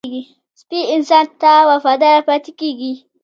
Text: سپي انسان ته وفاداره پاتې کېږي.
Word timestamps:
سپي 0.59 0.79
انسان 0.95 1.25
ته 1.41 1.51
وفاداره 1.71 2.21
پاتې 2.27 2.51
کېږي. 2.59 2.93